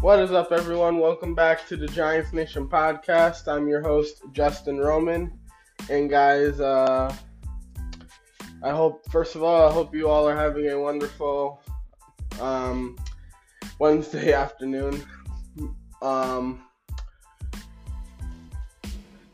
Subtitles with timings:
[0.00, 0.98] What is up, everyone?
[0.98, 3.46] Welcome back to the Giants Nation podcast.
[3.46, 5.38] I'm your host, Justin Roman.
[5.90, 7.14] And, guys, uh,
[8.62, 11.60] I hope, first of all, I hope you all are having a wonderful
[12.40, 12.96] um,
[13.78, 15.02] Wednesday afternoon.
[16.00, 16.62] Um,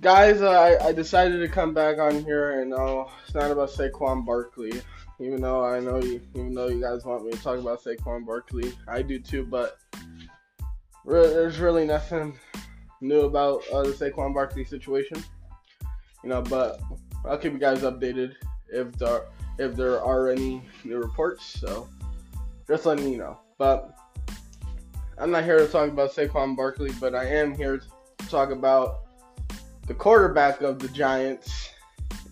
[0.00, 3.70] guys, uh, I, I decided to come back on here, and uh, it's not about
[3.70, 4.72] Saquon Barkley.
[5.20, 8.26] Even though I know you, even though you guys want me to talk about Saquon
[8.26, 9.46] Barkley, I do too.
[9.46, 9.78] But
[11.06, 12.38] there's really nothing
[13.00, 15.22] new about uh, the Saquon Barkley situation,
[16.22, 16.42] you know.
[16.42, 16.80] But
[17.24, 18.34] I'll keep you guys updated
[18.68, 19.26] if there
[19.58, 21.44] if there are any new reports.
[21.44, 21.88] So
[22.66, 23.38] just letting you know.
[23.58, 23.96] But
[25.18, 29.04] I'm not here to talk about Saquon Barkley, but I am here to talk about
[29.86, 31.70] the quarterback of the Giants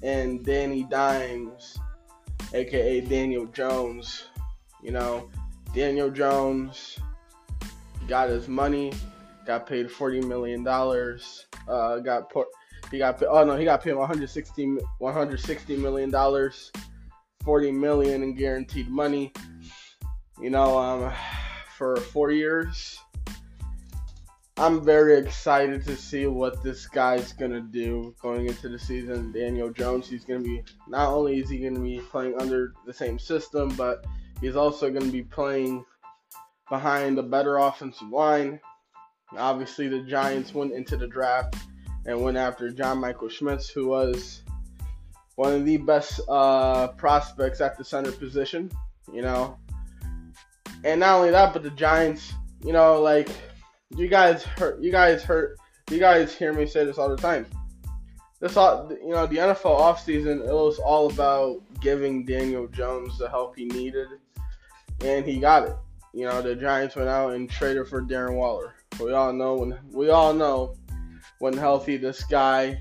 [0.02, 1.78] and Danny Dimes,
[2.52, 4.24] aka Daniel Jones.
[4.82, 5.30] You know,
[5.72, 6.98] Daniel Jones
[8.08, 8.92] got his money,
[9.46, 11.46] got paid forty million dollars.
[11.68, 12.46] Uh, got put,
[12.90, 16.70] he got oh no, he got paid 160 160 million dollars,
[17.44, 19.32] 40 million in guaranteed money.
[20.40, 21.12] You know, um,
[21.76, 22.98] for four years.
[24.56, 29.32] I'm very excited to see what this guy's gonna do going into the season.
[29.32, 33.18] Daniel Jones, he's gonna be not only is he gonna be playing under the same
[33.18, 34.06] system, but
[34.40, 35.84] he's also gonna be playing
[36.68, 38.60] behind a better offensive line.
[39.36, 41.56] Obviously, the Giants went into the draft
[42.06, 44.42] and went after John Michael Schmitz, who was
[45.36, 48.70] one of the best uh, prospects at the center position.
[49.12, 49.58] You know,
[50.84, 52.32] and not only that, but the Giants,
[52.64, 53.28] you know, like
[53.96, 55.56] you guys heard, you guys heard,
[55.90, 57.46] you guys hear me say this all the time.
[58.40, 63.28] This all, you know, the NFL offseason, it was all about giving Daniel Jones the
[63.28, 64.08] help he needed,
[65.02, 65.76] and he got it.
[66.14, 68.74] You know, the Giants went out and traded for Darren Waller.
[69.00, 70.76] We all know when we all know
[71.40, 72.80] when healthy this guy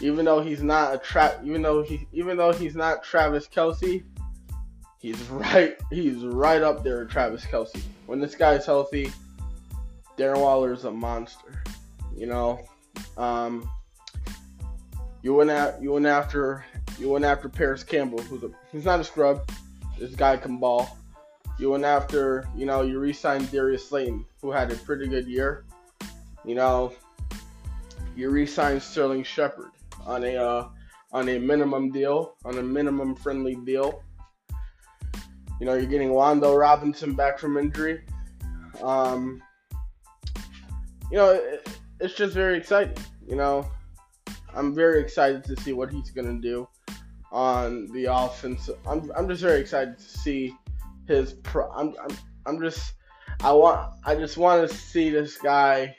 [0.00, 4.02] even though he's not a trap even though he even though he's not Travis Kelce,
[4.98, 7.80] he's right he's right up there Travis Kelce.
[8.06, 9.12] When this guy's healthy,
[10.18, 11.62] Darren Waller is a monster.
[12.16, 12.60] You know.
[13.16, 13.70] Um
[15.22, 16.64] you went at you went after
[16.98, 19.48] you went after Parris Campbell, who's a he's not a scrub.
[19.98, 20.98] This guy can ball.
[21.62, 25.64] You went after, you know, you re-signed Darius Slayton, who had a pretty good year.
[26.44, 26.92] You know,
[28.16, 29.70] you re-signed Sterling Shepard
[30.04, 30.68] on a uh,
[31.12, 34.02] on a minimum deal, on a minimum friendly deal.
[35.60, 38.02] You know, you're getting Wan'Dale Robinson back from injury.
[38.82, 39.40] Um,
[41.12, 41.68] you know, it,
[42.00, 42.96] it's just very exciting.
[43.24, 43.70] You know,
[44.52, 46.66] I'm very excited to see what he's gonna do
[47.30, 48.68] on the offense.
[48.84, 50.56] I'm I'm just very excited to see
[51.12, 51.70] his pro.
[51.70, 52.94] I'm, I'm, I'm just,
[53.42, 55.96] I want, I just want to see this guy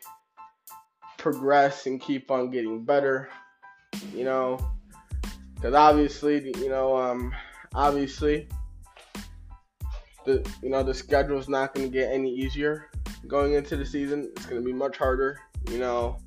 [1.18, 3.30] progress and keep on getting better.
[4.14, 4.60] You know,
[5.56, 7.34] because obviously, you know, um,
[7.74, 8.48] obviously,
[10.26, 12.90] the you know the schedule is not going to get any easier
[13.28, 14.32] going into the season.
[14.36, 15.40] It's going to be much harder.
[15.70, 16.18] You know,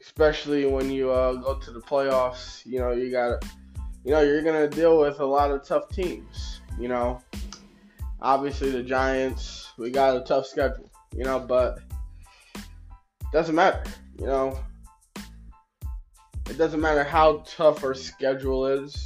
[0.00, 2.64] especially when you uh, go to the playoffs.
[2.64, 3.44] You know, you got,
[4.04, 6.60] you know, you're going to deal with a lot of tough teams.
[6.80, 7.20] You know,
[8.20, 11.80] Obviously, the Giants, we got a tough schedule, you know, but
[13.32, 13.82] doesn't matter,
[14.18, 14.58] you know.
[16.48, 19.04] It doesn't matter how tough our schedule is.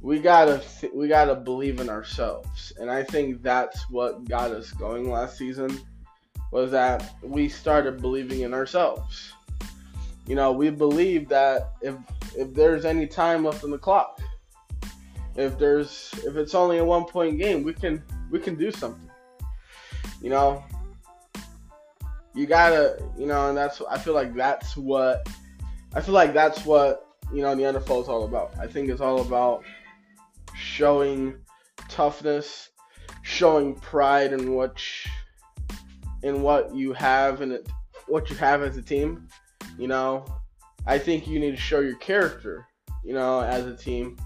[0.00, 4.70] We gotta th- we gotta believe in ourselves, and I think that's what got us
[4.72, 5.80] going last season.
[6.52, 9.32] Was that we started believing in ourselves.
[10.26, 11.94] You know, we believe that if
[12.36, 14.20] if there's any time left on the clock,
[15.36, 19.10] if there's if it's only a one point game, we can we can do something.
[20.20, 20.64] You know,
[22.34, 25.28] you gotta, you know, and that's I feel like that's what
[25.94, 28.52] I feel like that's what you know the NFL is all about.
[28.58, 29.64] I think it's all about
[30.54, 31.36] showing
[31.88, 32.70] toughness,
[33.22, 34.80] showing pride in what
[36.22, 37.58] in what you have and
[38.06, 39.28] what you have as a team.
[39.78, 40.24] You know,
[40.86, 42.66] I think you need to show your character.
[43.04, 44.18] You know, as a team,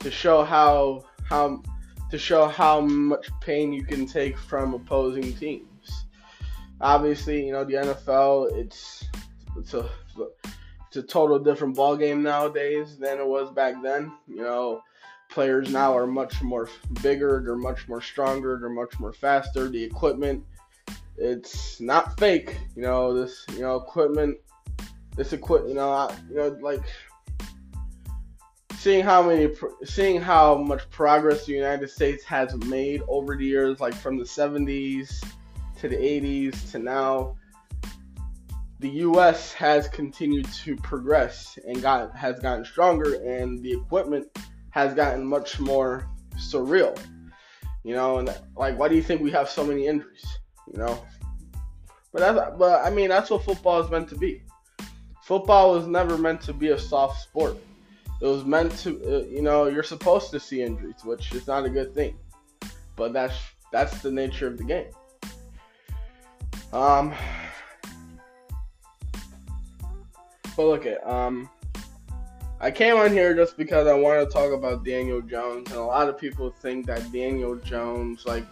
[0.00, 1.62] to show how how
[2.14, 6.04] to show how much pain you can take from opposing teams.
[6.80, 9.04] Obviously, you know the NFL it's
[9.58, 9.90] it's a
[10.86, 14.12] it's a total different ball game nowadays than it was back then.
[14.28, 14.82] You know,
[15.28, 16.68] players now are much more
[17.02, 19.68] bigger, they're much more stronger, they're much more faster.
[19.68, 20.44] The equipment
[21.16, 22.56] it's not fake.
[22.76, 24.36] You know, this you know equipment
[25.16, 26.84] this equipment, you know, you know like
[28.84, 29.48] seeing how many
[29.84, 34.24] seeing how much progress the United States has made over the years, like from the
[34.24, 35.24] 70s
[35.78, 37.34] to the 80s to now,
[38.80, 39.54] the U.S.
[39.54, 44.26] has continued to progress and got has gotten stronger, and the equipment
[44.68, 46.94] has gotten much more surreal.
[47.84, 50.26] You know, and like, why do you think we have so many injuries?
[50.70, 51.02] You know,
[52.12, 54.42] but that's, but I mean, that's what football is meant to be.
[55.22, 57.56] Football was never meant to be a soft sport.
[58.20, 61.64] It was meant to, uh, you know, you're supposed to see injuries, which is not
[61.64, 62.16] a good thing.
[62.96, 63.36] But that's
[63.72, 64.90] that's the nature of the game.
[66.72, 67.12] Um,
[70.56, 71.48] but look at um,
[72.60, 75.84] I came on here just because I want to talk about Daniel Jones, and a
[75.84, 78.44] lot of people think that Daniel Jones, like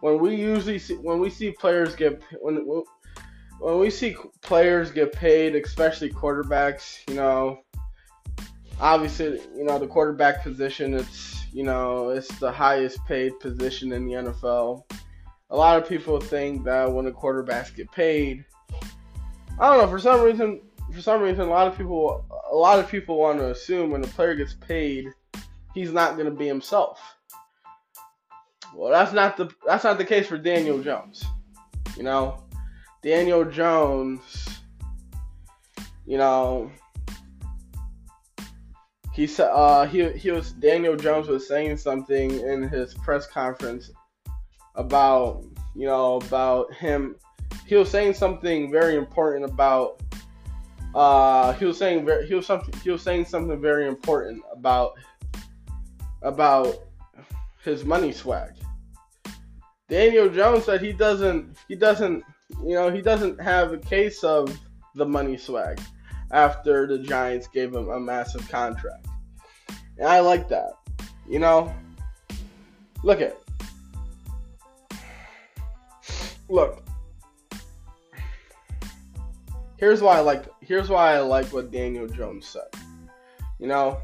[0.00, 2.66] when we usually see when we see players get when
[3.60, 7.62] when we see players get paid, especially quarterbacks, you know,
[8.82, 14.04] obviously, you know, the quarterback position, it's, you know, it's the highest paid position in
[14.04, 14.82] the NFL.
[15.50, 18.44] A lot of people think that when the quarterbacks get paid,
[19.60, 20.62] I don't know, for some reason,
[20.92, 24.02] for some reason, a lot of people, a lot of people want to assume when
[24.02, 25.06] a player gets paid,
[25.74, 27.00] he's not going to be himself.
[28.74, 31.22] Well, that's not the that's not the case for Daniel Jones.
[31.96, 32.42] You know,
[33.02, 34.60] Daniel Jones,
[36.06, 36.72] you know,
[39.12, 43.90] he said uh, he he was Daniel Jones was saying something in his press conference
[44.74, 45.44] about
[45.74, 47.16] you know about him.
[47.66, 50.02] He was saying something very important about.
[50.94, 54.92] Uh, he was saying very, he was something he was saying something very important about
[56.22, 56.76] about
[57.64, 58.52] his money swag.
[59.88, 62.24] Daniel Jones said he doesn't he doesn't
[62.60, 64.58] you know, he doesn't have a case of
[64.94, 65.80] the money swag
[66.32, 69.06] after the Giants gave him a massive contract.
[69.98, 70.72] And I like that.
[71.28, 71.72] You know,
[73.04, 73.36] look at
[76.48, 76.82] look.
[79.76, 82.68] Here's why I like here's why I like what Daniel Jones said.
[83.58, 84.00] You know,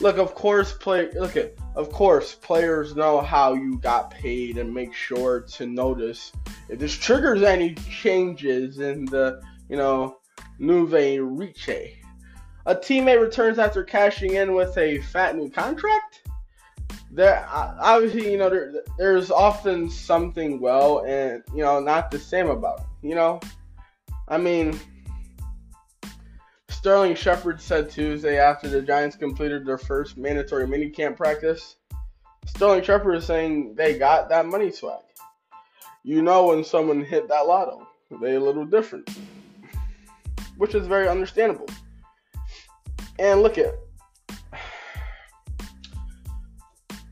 [0.00, 4.72] look, of course, play look at of course, players know how you got paid and
[4.72, 6.32] make sure to notice
[6.68, 10.18] if this triggers any changes in the, you know,
[10.62, 11.98] Nouveau Riche.
[12.66, 16.22] A teammate returns after cashing in with a fat new contract.
[17.10, 22.48] There, obviously, you know, there, there's often something well and you know not the same
[22.48, 22.86] about it.
[23.02, 23.40] You know,
[24.28, 24.78] I mean,
[26.68, 31.76] Sterling Shepard said Tuesday after the Giants completed their first mandatory minicamp practice.
[32.46, 35.02] Sterling Shepard is saying they got that money swag.
[36.04, 37.86] You know when someone hit that lotto,
[38.20, 39.08] they a little different,
[40.56, 41.66] which is very understandable.
[43.18, 43.74] And look at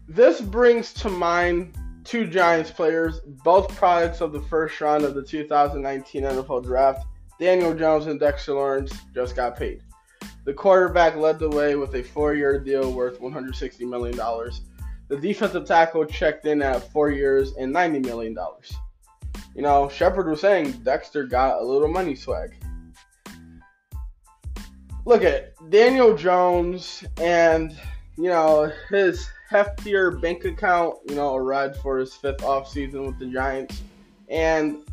[0.08, 5.22] this brings to mind two Giants players, both products of the first round of the
[5.22, 7.06] 2019 NFL Draft.
[7.38, 9.82] Daniel Jones and Dexter Lawrence just got paid.
[10.44, 14.16] The quarterback led the way with a four year deal worth $160 million.
[15.08, 18.36] The defensive tackle checked in at four years and $90 million.
[19.54, 22.54] You know, Shepard was saying Dexter got a little money swag.
[25.04, 27.76] Look at Daniel Jones and,
[28.16, 33.26] you know, his heftier bank account, you know, arrived for his fifth offseason with the
[33.26, 33.82] Giants.
[34.28, 34.84] And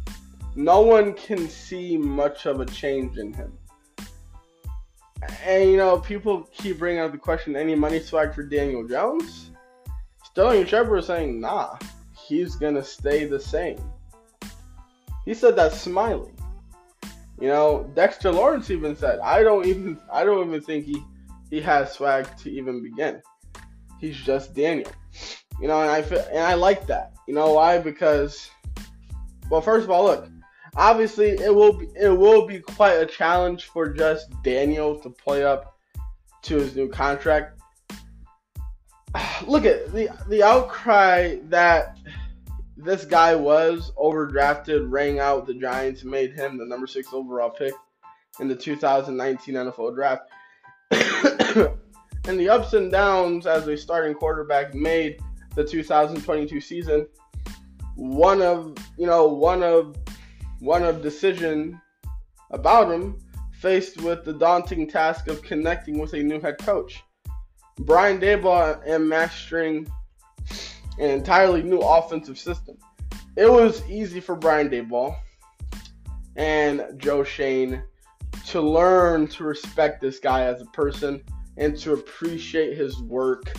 [0.55, 3.57] no one can see much of a change in him.
[5.43, 9.51] And you know, people keep bringing up the question: any money swag for Daniel Jones?
[10.23, 11.77] Sterling Shepard is saying, nah,
[12.15, 13.79] he's gonna stay the same.
[15.25, 16.36] He said that smiling.
[17.39, 21.03] You know, Dexter Lawrence even said, I don't even I don't even think he
[21.49, 23.21] he has swag to even begin.
[23.99, 24.91] He's just Daniel.
[25.61, 27.13] You know, and I feel, and I like that.
[27.27, 27.79] You know why?
[27.79, 28.49] Because
[29.49, 30.29] well, first of all, look,
[30.75, 35.43] obviously it will be it will be quite a challenge for just Daniel to play
[35.43, 35.77] up
[36.43, 37.59] to his new contract.
[39.47, 41.97] Look at the the outcry that
[42.77, 47.73] this guy was overdrafted, rang out the Giants, made him the number six overall pick
[48.39, 50.23] in the 2019 NFL draft.
[50.91, 55.19] and the ups and downs as a starting quarterback made
[55.55, 57.07] the 2022 season
[57.97, 59.97] one of you know one of
[60.59, 61.79] one of decision
[62.51, 63.17] about him,
[63.59, 67.03] faced with the daunting task of connecting with a new head coach.
[67.79, 69.87] Brian Daboll and mastering
[70.99, 72.77] an entirely new offensive system.
[73.35, 75.15] It was easy for Brian Daboll
[76.35, 77.83] and Joe Schoen
[78.47, 81.21] to learn to respect this guy as a person
[81.57, 83.51] and to appreciate his work.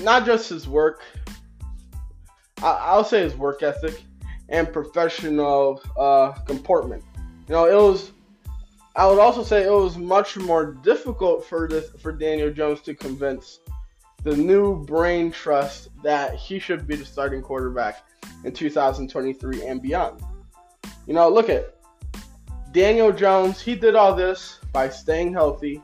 [0.00, 1.02] Not just his work,
[2.62, 4.02] I'll say his work ethic
[4.48, 7.04] and professional uh, comportment.
[7.16, 8.12] You know, it was.
[8.96, 12.94] I would also say it was much more difficult for this for Daniel Jones to
[12.94, 13.60] convince
[14.28, 18.04] the new brain trust that he should be the starting quarterback
[18.44, 20.20] in 2023 and beyond.
[21.06, 21.74] You know, look at
[22.72, 23.58] Daniel Jones.
[23.58, 25.82] He did all this by staying healthy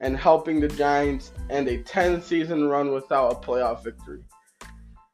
[0.00, 4.24] and helping the Giants end a 10 season run without a playoff victory.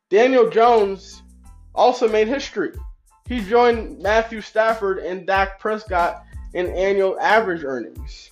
[0.08, 1.22] Daniel Jones
[1.74, 2.72] also made history.
[3.28, 6.24] He joined Matthew Stafford and Dak Prescott
[6.54, 8.30] in annual average earnings,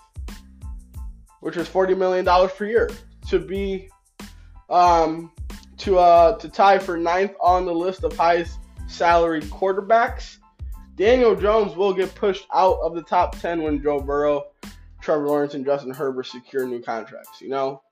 [1.40, 2.88] which is $40 million per year,
[3.28, 3.90] to be
[4.68, 5.32] um,
[5.78, 10.38] to uh, to tie for ninth on the list of highest salaried quarterbacks.
[10.96, 14.46] Daniel Jones will get pushed out of the top 10 when Joe Burrow,
[15.02, 17.82] Trevor Lawrence, and Justin Herbert secure new contracts, you know?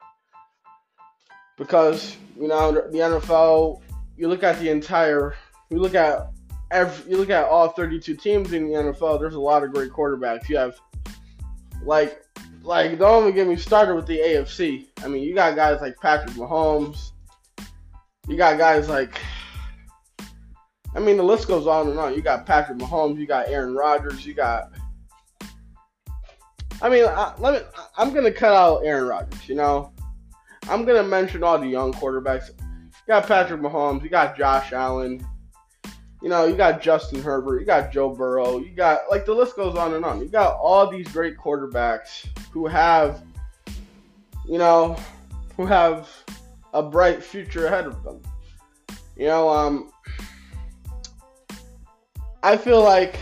[1.58, 3.82] Because, you know, the NFL,
[4.16, 5.34] you look at the entire,
[5.68, 6.30] you look at
[6.70, 9.90] every, you look at all 32 teams in the NFL, there's a lot of great
[9.90, 10.48] quarterbacks.
[10.48, 10.74] You have,
[11.82, 12.24] like,
[12.64, 14.86] like, don't even get me started with the AFC.
[15.04, 17.12] I mean, you got guys like Patrick Mahomes.
[18.26, 19.20] You got guys like,
[20.96, 22.14] I mean, the list goes on and on.
[22.14, 23.18] You got Patrick Mahomes.
[23.18, 24.24] You got Aaron Rodgers.
[24.24, 24.70] You got.
[26.80, 27.68] I mean, I, let me.
[27.98, 29.48] I'm gonna cut out Aaron Rodgers.
[29.48, 29.92] You know,
[30.68, 32.48] I'm gonna mention all the young quarterbacks.
[32.48, 34.02] You got Patrick Mahomes.
[34.02, 35.24] You got Josh Allen.
[36.24, 39.56] You know, you got Justin Herbert, you got Joe Burrow, you got like the list
[39.56, 40.20] goes on and on.
[40.20, 43.22] You got all these great quarterbacks who have,
[44.48, 44.96] you know,
[45.58, 46.08] who have
[46.72, 48.22] a bright future ahead of them.
[49.18, 49.92] You know, um,
[52.42, 53.18] I feel like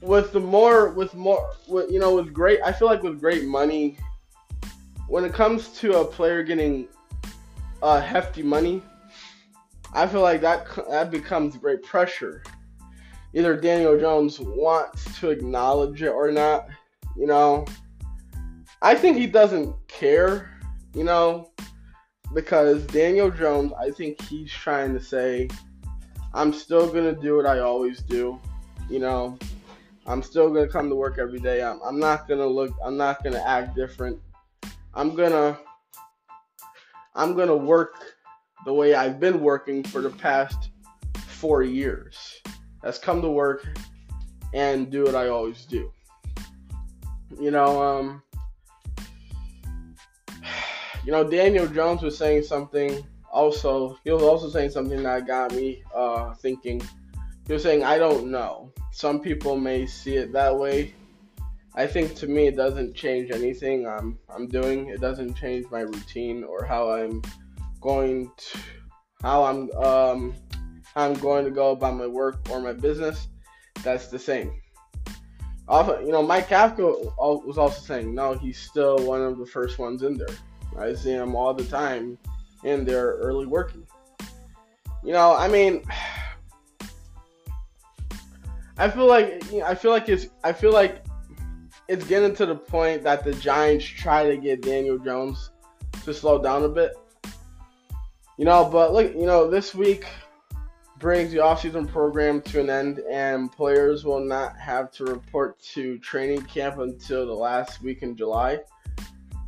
[0.00, 3.44] with the more, with more, with, you know, with great, I feel like with great
[3.44, 3.98] money,
[5.06, 6.88] when it comes to a player getting
[7.82, 8.80] uh, hefty money,
[9.94, 12.42] I feel like that that becomes great pressure.
[13.32, 16.66] Either Daniel Jones wants to acknowledge it or not.
[17.16, 17.64] You know,
[18.82, 20.50] I think he doesn't care.
[20.94, 21.50] You know,
[22.32, 25.48] because Daniel Jones, I think he's trying to say,
[26.32, 28.40] I'm still gonna do what I always do.
[28.90, 29.38] You know,
[30.06, 31.62] I'm still gonna come to work every day.
[31.62, 32.72] I'm, I'm not gonna look.
[32.84, 34.18] I'm not gonna act different.
[34.92, 35.58] I'm gonna.
[37.14, 38.13] I'm gonna work
[38.64, 40.70] the way I've been working for the past
[41.26, 42.40] four years.
[42.82, 43.66] That's come to work
[44.52, 45.90] and do what I always do.
[47.40, 48.22] You know, um,
[51.04, 53.04] you know, Daniel Jones was saying something.
[53.32, 56.80] Also, he was also saying something that got me uh, thinking.
[57.46, 58.72] He was saying, "I don't know.
[58.92, 60.94] Some people may see it that way.
[61.74, 64.88] I think to me, it doesn't change anything I'm I'm doing.
[64.88, 67.20] It doesn't change my routine or how I'm
[67.84, 68.58] going to
[69.22, 70.34] how I'm um
[70.94, 73.28] how I'm going to go about my work or my business,
[73.82, 74.60] that's the same.
[75.68, 76.82] Also, you know, Mike Kafka
[77.46, 80.36] was also saying, no, he's still one of the first ones in there.
[80.78, 82.18] I see him all the time
[82.64, 83.86] in there early working.
[85.02, 85.84] You know, I mean,
[88.76, 91.04] I feel like you know, I feel like it's I feel like
[91.86, 95.50] it's getting to the point that the Giants try to get Daniel Jones
[96.04, 96.96] to slow down a bit.
[98.36, 100.06] You know, but look, you know, this week
[100.98, 105.98] brings the offseason program to an end, and players will not have to report to
[105.98, 108.58] training camp until the last week in July.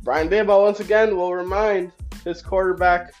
[0.03, 1.91] Brian Daboll once again will remind
[2.23, 3.13] his quarterback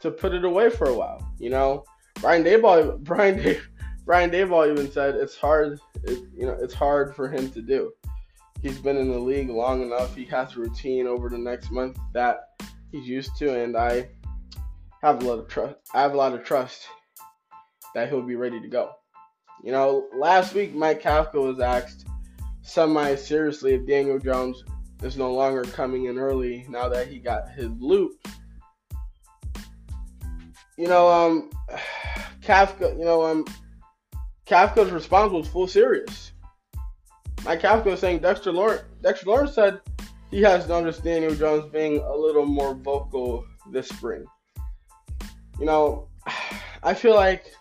[0.00, 1.26] to put it away for a while.
[1.38, 1.84] You know,
[2.20, 3.58] Brian Daboll, Brian, Day,
[4.04, 5.80] Brian Daboll even said it's hard.
[6.04, 7.92] It, you know, it's hard for him to do.
[8.60, 10.14] He's been in the league long enough.
[10.14, 12.50] He has a routine over the next month that
[12.92, 14.08] he's used to, and I
[15.02, 15.76] have a lot of trust.
[15.94, 16.86] I have a lot of trust
[17.94, 18.90] that he'll be ready to go.
[19.62, 22.06] You know, last week Mike Kafka was asked
[22.62, 24.62] semi seriously if Daniel Jones
[25.02, 28.12] is no longer coming in early now that he got his loot.
[30.76, 31.50] You know, um,
[32.42, 32.98] Kafka.
[32.98, 33.44] You know, um,
[34.46, 36.32] Kafka's response was full serious.
[37.44, 38.82] Mike Kafka was saying Dexter Lawrence.
[39.02, 39.80] Dexter Lawrence said
[40.30, 44.26] he has noticed Daniel Jones being a little more vocal this spring
[45.60, 46.08] you know,
[46.82, 47.52] I feel like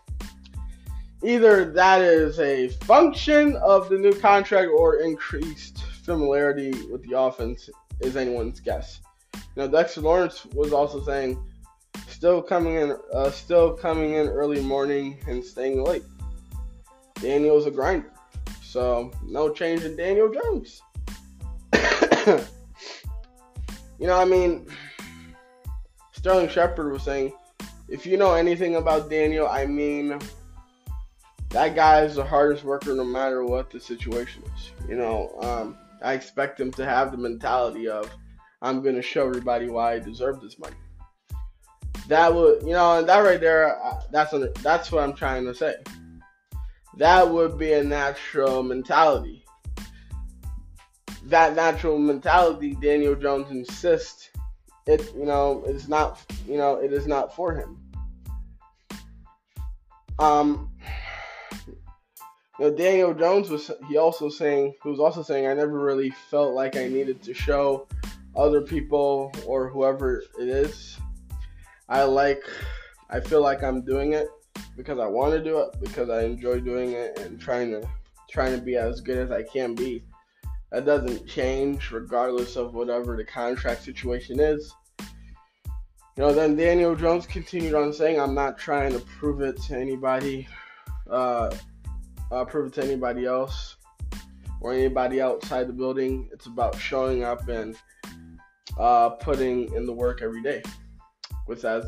[1.22, 7.70] either that is a function of the new contract or increased familiarity with the offense
[8.00, 9.02] is anyone's guess.
[9.36, 11.44] You know, Dexter Lawrence was also saying
[12.08, 16.04] still coming in, uh, still coming in early morning and staying late.
[17.16, 18.14] Daniel's a grinder,
[18.64, 20.82] so no change in Daniel Jones.
[24.00, 24.68] you know, I mean,
[26.14, 27.34] Sterling Shepard was saying
[27.92, 30.20] if you know anything about Daniel, I mean,
[31.50, 34.72] that guy is the hardest worker no matter what the situation is.
[34.88, 38.10] You know, um, I expect him to have the mentality of,
[38.62, 40.76] I'm going to show everybody why I deserve this money.
[42.08, 45.54] That would, you know, and that right there, uh, that's that's what I'm trying to
[45.54, 45.76] say.
[46.98, 49.46] That would be a natural mentality.
[51.26, 54.30] That natural mentality, Daniel Jones insists,
[54.90, 57.78] it, you know, it's not, you know, it is not for him.
[60.18, 60.72] Um,
[62.60, 66.76] Daniel Jones was he also saying he was also saying I never really felt like
[66.76, 67.88] I needed to show
[68.36, 70.98] other people or whoever it is.
[71.88, 72.42] I like
[73.12, 74.28] I feel like I'm doing it
[74.76, 77.88] because I want to do it because I enjoy doing it and trying to
[78.30, 80.04] trying to be as good as I can be.
[80.72, 84.74] That doesn't change regardless of whatever the contract situation is.
[85.00, 89.78] You know, then Daniel Jones continued on saying, "I'm not trying to prove it to
[89.78, 90.48] anybody."
[91.10, 91.56] Uh,
[92.32, 93.78] uh, prove it to anybody else
[94.62, 96.30] or anybody outside the building.
[96.32, 97.76] It's about showing up and
[98.78, 100.62] uh, putting in the work every day.
[101.48, 101.86] With as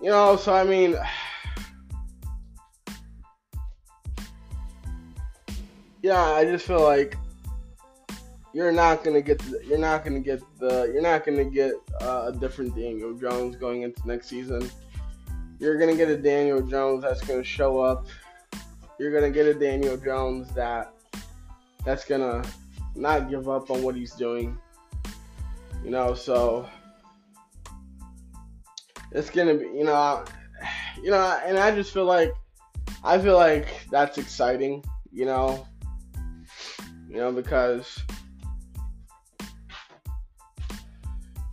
[0.00, 0.96] you know, so I mean,
[6.02, 7.16] yeah, I just feel like
[8.52, 12.32] you're not gonna get the, you're not gonna get the you're not gonna get uh,
[12.32, 14.68] a different Daniel Jones going into next season.
[15.58, 18.06] You're gonna get a Daniel Jones that's gonna show up
[19.00, 20.92] you're gonna get a Daniel Jones that
[21.86, 22.44] that's gonna
[22.94, 24.58] not give up on what he's doing.
[25.82, 26.68] You know, so
[29.10, 30.22] it's gonna be, you know,
[31.02, 32.34] you know, and I just feel like
[33.02, 35.66] I feel like that's exciting, you know,
[37.08, 38.02] you know, because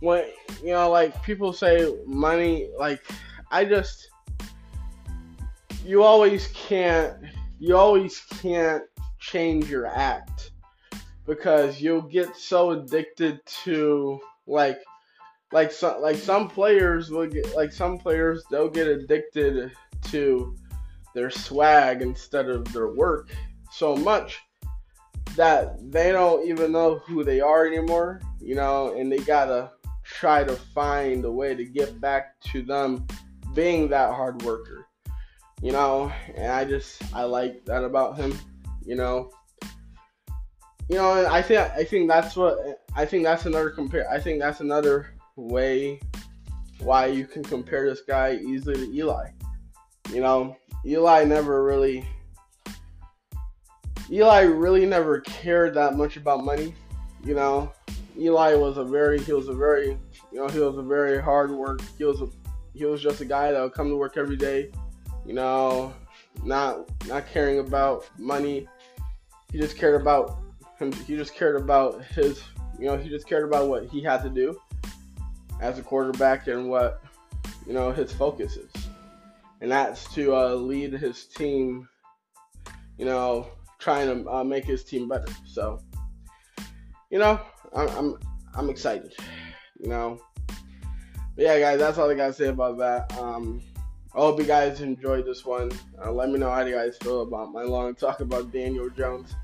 [0.00, 0.24] when
[0.62, 3.02] you know, like people say money, like
[3.50, 4.08] I just
[5.84, 7.16] you always can't
[7.58, 8.84] you always can't
[9.18, 10.52] change your act
[11.26, 14.78] because you'll get so addicted to like
[15.52, 20.54] like some like some players will get like some players they'll get addicted to
[21.14, 23.30] their swag instead of their work
[23.70, 24.40] so much
[25.36, 29.70] that they don't even know who they are anymore, you know, and they gotta
[30.18, 33.06] try to find a way to get back to them
[33.54, 34.88] being that hard worker
[35.62, 38.38] you know, and I just I like that about him,
[38.84, 39.30] you know.
[40.88, 42.58] You know, I think I think that's what
[42.94, 44.08] I think that's another compare.
[44.10, 46.00] I think that's another way
[46.78, 49.30] why you can compare this guy easily to Eli.
[50.12, 52.06] You know, Eli never really
[54.10, 56.74] Eli really never cared that much about money.
[57.24, 57.72] You know,
[58.16, 59.98] Eli was a very he was a very
[60.32, 61.80] you know he was a very hard work.
[61.96, 62.28] He was a
[62.74, 64.70] he was just a guy that would come to work every day
[65.28, 65.94] you know,
[66.42, 68.66] not not caring about money.
[69.52, 70.38] He just cared about
[70.78, 70.90] him.
[70.90, 72.42] He just cared about his,
[72.78, 74.58] you know, he just cared about what he had to do
[75.60, 77.02] as a quarterback and what
[77.66, 78.70] you know his focus is,
[79.60, 81.86] and that's to uh, lead his team.
[82.96, 85.30] You know, trying to uh, make his team better.
[85.46, 85.82] So,
[87.10, 87.38] you know,
[87.74, 88.18] I'm I'm,
[88.54, 89.14] I'm excited.
[89.80, 93.16] You know, but yeah, guys, that's all I gotta say about that.
[93.18, 93.62] Um,
[94.14, 95.70] I hope you guys enjoyed this one.
[96.04, 99.36] Uh, let me know how you guys feel about my long talk about Daniel Jones.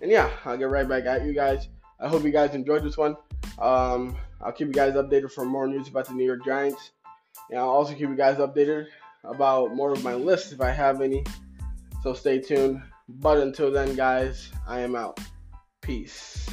[0.00, 1.68] And yeah, I'll get right back at you guys.
[2.00, 3.16] I hope you guys enjoyed this one.
[3.58, 6.92] Um, I'll keep you guys updated for more news about the New York Giants.
[7.50, 8.86] And I'll also keep you guys updated
[9.24, 11.24] about more of my list if I have any.
[12.02, 12.80] So stay tuned.
[13.08, 15.18] But until then, guys, I am out.
[15.80, 16.48] Peace.